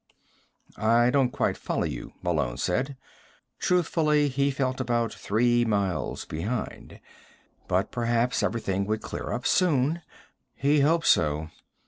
"I 0.77 1.11
don't 1.11 1.29
quite 1.29 1.55
follow 1.57 1.83
you," 1.83 2.13
Malone 2.23 2.57
said. 2.57 2.97
Truthfully, 3.59 4.29
he 4.29 4.49
felt 4.49 4.81
about 4.81 5.13
three 5.13 5.63
miles 5.63 6.25
behind. 6.25 6.99
But 7.67 7.91
perhaps 7.91 8.41
everything 8.41 8.87
would 8.87 9.03
clear 9.03 9.31
up 9.31 9.45
soon. 9.45 10.01
He 10.55 10.79
hoped 10.79 11.05
so. 11.05 11.49